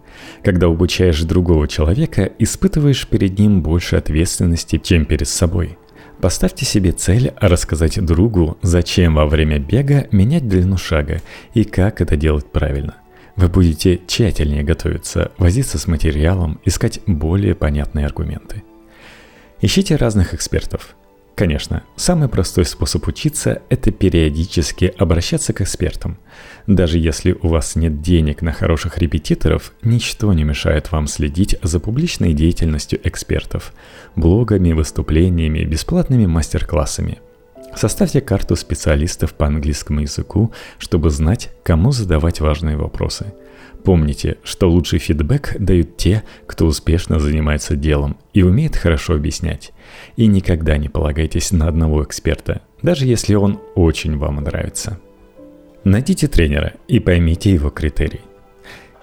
Когда 0.44 0.67
обучаешь 0.67 1.22
другого 1.24 1.67
человека, 1.67 2.32
испытываешь 2.39 3.08
перед 3.08 3.38
ним 3.38 3.62
больше 3.62 3.98
ответственности, 3.98 4.79
чем 4.82 5.05
перед 5.05 5.27
собой– 5.27 5.77
Поставьте 6.22 6.65
себе 6.65 6.91
цель 6.91 7.34
рассказать 7.39 8.03
другу, 8.03 8.58
зачем 8.62 9.15
во 9.15 9.25
время 9.25 9.60
бега 9.60 10.08
менять 10.12 10.48
длину 10.48 10.77
шага 10.77 11.22
и 11.53 11.63
как 11.63 12.01
это 12.01 12.15
делать 12.15 12.51
правильно. 12.51 12.96
Вы 13.36 13.50
будете 13.50 14.00
тщательнее 14.08 14.63
готовиться, 14.63 15.32
возиться 15.38 15.77
с 15.77 15.88
материалом, 15.88 16.60
искать 16.63 17.01
более 17.06 17.54
понятные 17.54 18.06
аргументы. 18.06 18.63
Ищите 19.60 19.98
разных 19.98 20.34
экспертов. 20.34 20.96
Конечно, 21.36 21.84
самый 21.98 22.30
простой 22.30 22.63
способ 22.63 23.06
учиться– 23.10 23.62
это 23.70 23.92
периодически 23.92 24.94
обращаться 24.98 25.51
к 25.51 25.60
экспертам. 25.60 26.18
Даже 26.65 26.98
если 26.98 27.34
у 27.34 27.50
вас 27.50 27.75
нет 27.75 28.01
денег 28.01 28.42
на 28.42 28.54
хороших 28.54 29.00
репетиторов, 29.00 29.74
ничто 29.84 30.32
не 30.32 30.46
мешает 30.46 30.94
вам 30.94 31.08
следить 31.08 31.58
за 31.62 31.82
публичной 31.82 32.34
деятельностью 32.34 33.01
экспертов– 33.04 33.74
блогами, 34.15 34.72
выступлениями, 34.72 35.65
бесплатными 35.65 36.25
мастер-классами– 36.25 37.20
Составьте 37.74 38.22
карту 38.22 38.55
специалистов 38.55 39.34
по 39.34 39.48
английскому 39.48 40.01
языку, 40.01 40.51
чтобы 40.77 41.10
знать, 41.10 41.51
кому 41.63 41.91
задавать 41.91 42.39
важные 42.39 42.77
вопросы. 42.77 43.34
Помните, 43.84 44.38
что 44.43 44.69
лучший 44.69 45.00
фидбэк 45.00 45.57
дают 45.60 45.98
те, 45.98 46.24
кто 46.48 46.65
успешно 46.65 47.19
занимается 47.19 47.75
делом 47.75 48.17
и 48.34 48.41
умеет 48.43 48.75
хорошо 48.75 49.13
объяснять. 49.13 49.74
И 50.15 50.25
никогда 50.27 50.77
не 50.77 50.89
полагайтесь 50.89 51.51
на 51.51 51.67
одного 51.67 52.03
эксперта, 52.03 52.62
даже 52.81 53.05
если 53.05 53.36
он 53.36 53.60
очень 53.75 54.17
вам 54.17 54.38
нравится. 54.38 55.00
Найдите 55.84 56.27
тренера 56.27 56.74
и 56.88 57.00
поймите 57.00 57.51
его 57.53 57.69
критерий. 57.69 58.22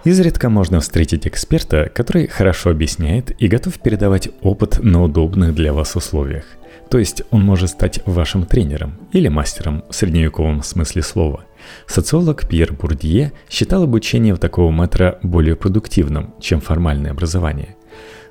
Изредка 0.05 0.49
можно 0.49 0.81
встретить 0.81 1.29
эксперта, 1.29 1.89
который 1.95 2.27
хорошо 2.27 2.71
объясняет 2.71 3.41
и 3.41 3.47
готов 3.47 3.79
передавать 3.79 4.31
опыт 4.41 4.83
на 4.83 5.05
удобных 5.05 5.55
для 5.55 5.73
вас 5.73 5.95
условиях– 5.95 6.45
то 6.93 6.99
есть 6.99 7.23
он 7.31 7.43
может 7.43 7.71
стать 7.71 8.01
вашим 8.05 8.45
тренером 8.45 8.99
или 9.13 9.29
мастером 9.29 9.83
в 9.89 9.95
средневековом 9.95 10.63
смысле 10.63 11.01
слова. 11.01 11.47
Социолог 11.87 12.47
Пьер 12.47 12.75
Бурдье 12.75 13.33
считал 13.49 13.85
обучение 13.85 14.35
у 14.35 14.37
такого 14.37 14.71
мэтра 14.71 15.19
более 15.23 15.57
продуктивным, 15.57 16.35
чем 16.39 16.61
формальное 16.61 17.13
образование. 17.13 17.77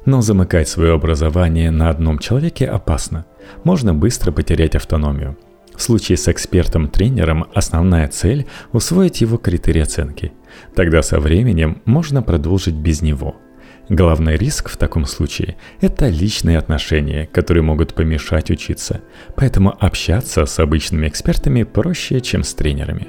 Но 0.06 0.22
замыкать 0.22 0.70
свое 0.70 0.94
образование 0.94 1.72
на 1.72 1.90
одном 1.90 2.20
человеке 2.20 2.68
опасно. 2.68 3.26
Можно 3.64 3.96
быстро 3.96 4.32
потерять 4.32 4.76
автономию. 4.76 5.40
В 5.76 5.82
случае 5.82 6.20
с 6.20 6.28
экспертом-тренером 6.28 7.48
основная 7.56 8.10
цель– 8.10 8.46
усвоить 8.74 9.22
его 9.22 9.38
критерии 9.38 9.82
оценки. 9.82 10.34
Тогда 10.76 11.02
со 11.02 11.20
временем 11.20 11.82
можно 11.86 12.22
продолжить 12.22 12.76
без 12.76 13.02
него– 13.02 13.38
Главный 13.90 14.38
риск 14.38 14.70
в 14.70 14.78
таком 14.78 15.06
случае– 15.06 15.58
это 15.82 16.08
личные 16.08 16.58
отношения, 16.58 17.28
которые 17.28 17.64
могут 17.64 17.94
помешать 17.94 18.50
учиться. 18.50 19.02
Поэтому 19.36 19.76
общаться 19.80 20.46
с 20.46 20.60
обычными 20.60 21.08
экспертами 21.08 21.64
проще, 21.64 22.22
чем 22.22 22.44
с 22.44 22.54
тренерами. 22.54 23.08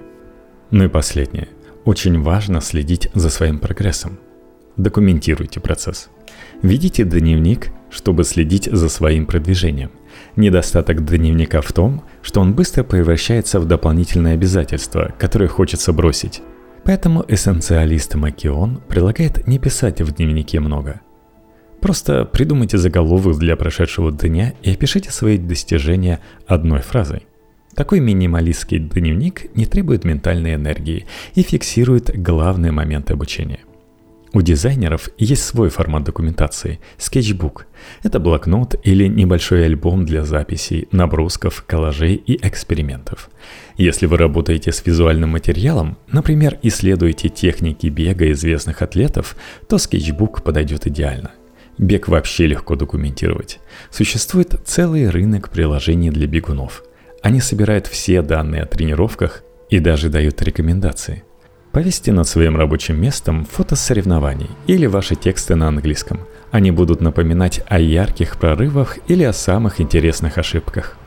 Ну 0.70 0.84
и 0.84 0.88
последнее. 0.88 1.48
Очень 1.84 2.20
важно 2.20 2.60
следить 2.60 3.10
за 3.14 3.28
своим 3.28 3.58
прогрессом. 3.58 4.18
Документируйте 4.76 5.60
процесс. 5.60 6.08
Ведите 6.62 7.04
дневник, 7.04 7.68
чтобы 7.90 8.24
следить 8.24 8.68
за 8.70 8.88
своим 8.88 9.26
продвижением. 9.26 9.90
Недостаток 10.36 11.04
дневника 11.04 11.60
в 11.60 11.72
том, 11.72 12.02
что 12.22 12.40
он 12.40 12.54
быстро 12.54 12.84
превращается 12.84 13.60
в 13.60 13.66
дополнительное 13.66 14.34
обязательство, 14.34 15.12
которое 15.18 15.48
хочется 15.48 15.92
бросить. 15.92 16.40
Поэтому 16.84 17.24
эссенциалист 17.28 18.14
Макион 18.14 18.80
предлагает 18.88 19.46
не 19.46 19.58
писать 19.58 20.00
в 20.00 20.12
дневнике 20.14 20.60
много. 20.60 21.00
Просто 21.80 22.24
придумайте 22.24 22.78
заголовок 22.78 23.38
для 23.38 23.56
прошедшего 23.56 24.12
дня 24.12 24.54
и 24.62 24.72
опишите 24.72 25.10
свои 25.10 25.38
достижения 25.38 26.20
одной 26.46 26.80
фразой. 26.80 27.26
Такой 27.74 28.00
минималистский 28.00 28.78
дневник 28.78 29.54
не 29.56 29.66
требует 29.66 30.04
ментальной 30.04 30.54
энергии 30.54 31.06
и 31.34 31.42
фиксирует 31.42 32.10
главные 32.14 32.72
моменты 32.72 33.14
обучения– 33.14 33.60
у 34.34 34.40
дизайнеров 34.40 35.10
есть 35.18 35.44
свой 35.44 35.68
формат 35.68 36.04
документации– 36.04 36.80
скетчбук. 36.96 37.66
Это 38.02 38.18
блокнот 38.18 38.74
или 38.82 39.06
небольшой 39.06 39.66
альбом 39.66 40.06
для 40.06 40.24
записей, 40.24 40.88
набросков, 40.90 41.64
коллажей 41.66 42.14
и 42.14 42.38
экспериментов. 42.46 43.28
Если 43.76 44.06
вы 44.06 44.16
работаете 44.16 44.72
с 44.72 44.86
визуальным 44.86 45.30
материалом, 45.30 45.98
например, 46.10 46.58
исследуете 46.62 47.28
техники 47.28 47.88
бега 47.88 48.30
известных 48.32 48.80
атлетов, 48.80 49.36
то 49.68 49.76
скетчбук 49.76 50.42
подойдет 50.42 50.86
идеально. 50.86 51.32
Бег 51.76 52.08
вообще 52.08 52.46
легко 52.46 52.74
документировать. 52.74 53.60
Существует 53.90 54.60
целый 54.64 55.10
рынок 55.10 55.50
приложений 55.50 56.10
для 56.10 56.26
бегунов. 56.26 56.84
Они 57.22 57.40
собирают 57.40 57.86
все 57.86 58.22
данные 58.22 58.62
о 58.62 58.66
тренировках 58.66 59.42
и 59.68 59.78
даже 59.78 60.08
дают 60.08 60.40
рекомендации– 60.40 61.24
Повесьте 61.72 62.12
над 62.12 62.28
своим 62.28 62.58
рабочим 62.58 63.00
местом 63.00 63.46
фото 63.46 63.76
соревнований 63.76 64.50
или 64.66 64.84
ваши 64.84 65.14
тексты 65.14 65.54
на 65.54 65.68
английском. 65.68 66.20
Они 66.50 66.70
будут 66.70 67.00
напоминать 67.00 67.62
о 67.66 67.80
ярких 67.80 68.36
прорывах 68.36 68.98
или 69.08 69.22
о 69.22 69.32
самых 69.32 69.80
интересных 69.80 70.36
ошибках. 70.36 70.98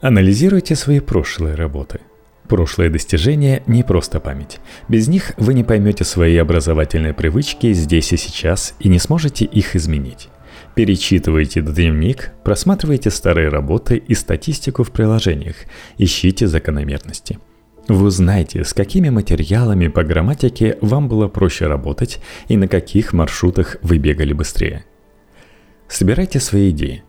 Анализируйте 0.00 0.76
свои 0.76 1.00
прошлые 1.00 1.56
работы. 1.56 2.00
Прошлые 2.48 2.88
достижения– 2.88 3.62
не 3.66 3.82
просто 3.82 4.18
память. 4.18 4.60
Без 4.88 5.08
них 5.08 5.32
вы 5.36 5.52
не 5.52 5.62
поймете 5.62 6.04
свои 6.04 6.38
образовательные 6.38 7.12
привычки 7.12 7.74
здесь 7.74 8.10
и 8.14 8.16
сейчас 8.16 8.74
и 8.80 8.88
не 8.88 8.98
сможете 8.98 9.44
их 9.44 9.76
изменить. 9.76 10.30
Перечитывайте 10.74 11.60
дневник, 11.60 12.32
просматривайте 12.44 13.10
старые 13.10 13.50
работы 13.50 13.98
и 13.98 14.14
статистику 14.14 14.84
в 14.84 14.90
приложениях, 14.90 15.56
ищите 15.98 16.46
закономерности– 16.46 17.38
вы 17.88 18.06
узнаете, 18.06 18.64
с 18.64 18.74
какими 18.74 19.08
материалами 19.08 19.88
по 19.88 20.04
грамматике 20.04 20.76
вам 20.80 21.08
было 21.08 21.28
проще 21.28 21.66
работать 21.66 22.20
и 22.48 22.56
на 22.56 22.68
каких 22.68 23.12
маршрутах 23.12 23.76
вы 23.82 23.98
бегали 23.98 24.32
быстрее. 24.32 24.84
Собирайте 25.88 26.38
свои 26.38 26.70
идеи. 26.70 27.02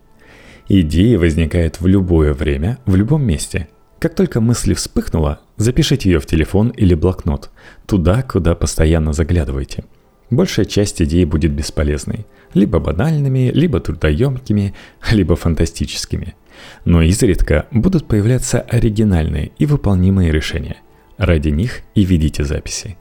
Идеи 0.69 1.15
возникают 1.15 1.81
в 1.81 1.87
любое 1.87 2.33
время, 2.33 2.77
в 2.85 2.95
любом 2.95 3.23
месте. 3.23 3.67
Как 3.99 4.15
только 4.15 4.39
мысль 4.39 4.73
вспыхнула, 4.73 5.41
запишите 5.57 6.09
ее 6.09 6.19
в 6.19 6.25
телефон 6.25 6.69
или 6.69 6.93
блокнот, 6.93 7.49
туда, 7.85 8.21
куда 8.21 8.55
постоянно 8.55 9.11
заглядываете. 9.11 9.83
Большая 10.29 10.65
часть 10.65 11.01
идей 11.01 11.25
будет 11.25 11.51
бесполезной, 11.51 12.25
либо 12.53 12.79
банальными, 12.79 13.51
либо 13.53 13.79
трудоемкими, 13.79 14.73
либо 15.11 15.35
фантастическими– 15.35 16.35
но 16.85 17.01
изредка 17.01 17.67
будут 17.71 18.07
появляться 18.07 18.61
оригинальные 18.61 19.51
и 19.57 19.65
выполнимые 19.65 20.31
решения. 20.31 20.77
Ради 21.17 21.49
них 21.49 21.81
и 21.95 22.05
ведите 22.05 22.45
записи. 22.45 22.97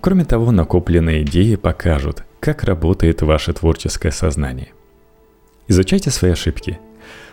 Кроме 0.00 0.24
того, 0.24 0.50
накопленные 0.50 1.22
идеи 1.22 1.54
покажут, 1.54 2.24
как 2.40 2.64
работает 2.64 3.22
ваше 3.22 3.52
творческое 3.52 4.10
сознание. 4.10 4.72
Изучайте 5.68 6.10
свои 6.10 6.32
ошибки. 6.32 6.80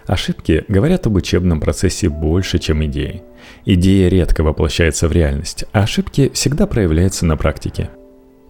Ошибки 0.06 0.63
говорят 0.68 1.08
об 1.08 1.16
учебном 1.16 1.60
процессе 1.60 2.08
больше, 2.08 2.60
чем 2.60 2.86
идеи. 2.86 3.24
Идея 3.66 4.10
редко 4.10 4.44
воплощается 4.44 5.08
в 5.08 5.12
реальность, 5.12 5.66
а 5.72 5.84
ошибки 5.84 6.30
всегда 6.34 6.68
проявляются 6.68 7.26
на 7.26 7.36
практике. 7.36 7.90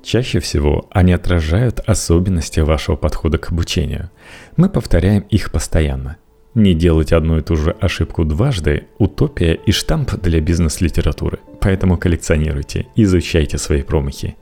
Чаще 0.04 0.40
всего 0.40 0.88
они 0.92 1.14
отражают 1.14 1.80
особенности 1.80 2.60
вашего 2.60 2.96
подхода 2.96 3.38
к 3.38 3.50
обучению. 3.52 4.12
Мы 4.58 4.70
повторяем 4.70 5.22
их 5.30 5.52
постоянно– 5.52 6.18
Не 6.58 6.74
делать 6.74 7.14
одну 7.14 7.38
и 7.38 7.44
ту 7.44 7.56
же 7.56 7.70
ошибку 7.80 8.26
дважды– 8.26 8.88
утопия 8.98 9.54
и 9.54 9.72
штамп 9.72 10.16
для 10.16 10.42
бизнес-литературы. 10.42 11.38
Поэтому 11.62 11.98
коллекционируйте, 11.98 12.88
изучайте 12.96 13.60
свои 13.60 13.84
промахи. 13.84 14.38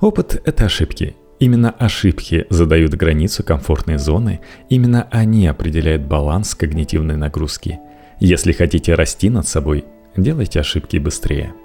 Опыт– 0.00 0.42
это 0.44 0.64
ошибки. 0.64 1.14
Именно 1.38 1.70
ошибки 1.70 2.44
задают 2.50 2.94
границу 2.94 3.44
комфортной 3.44 3.98
зоны, 3.98 4.40
именно 4.68 5.06
они 5.12 5.46
определяют 5.46 6.02
баланс 6.02 6.56
когнитивной 6.56 7.16
нагрузки. 7.16 7.78
Если 8.18 8.50
хотите 8.50 8.96
расти 8.96 9.30
над 9.30 9.46
собой, 9.46 9.84
делайте 10.16 10.58
ошибки 10.58 10.96
быстрее– 10.96 11.54